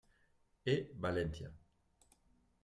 [0.73, 0.75] E.
[1.05, 1.49] Valencia.